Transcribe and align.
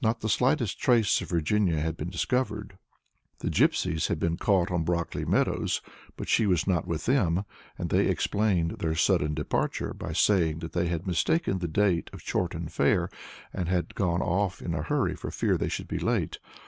Not 0.00 0.20
the 0.20 0.28
slightest 0.28 0.78
trace 0.78 1.20
of 1.20 1.28
Virginia 1.30 1.80
had 1.80 1.96
been 1.96 2.08
discovered. 2.08 2.78
The 3.40 3.50
gipsies 3.50 4.06
had 4.06 4.20
been 4.20 4.36
caught 4.36 4.70
on 4.70 4.84
Brockley 4.84 5.24
meadows, 5.24 5.82
but 6.16 6.28
she 6.28 6.46
was 6.46 6.68
not 6.68 6.86
with 6.86 7.06
them, 7.06 7.44
and 7.76 7.90
they 7.90 8.04
had 8.04 8.10
explained 8.10 8.70
their 8.78 8.94
sudden 8.94 9.34
departure 9.34 9.92
by 9.92 10.12
saying 10.12 10.60
that 10.60 10.70
they 10.72 10.86
had 10.86 11.04
mistaken 11.04 11.58
the 11.58 11.66
date 11.66 12.10
of 12.12 12.24
Chorton 12.24 12.68
Fair, 12.68 13.10
and 13.52 13.68
had 13.68 13.96
gone 13.96 14.22
off 14.22 14.62
in 14.62 14.72
a 14.72 14.82
hurry 14.82 15.16
for 15.16 15.32
fear 15.32 15.58
they 15.58 15.68
should 15.68 15.88
be 15.88 15.98
late. 15.98 16.38